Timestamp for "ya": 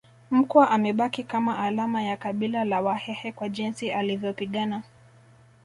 2.03-2.17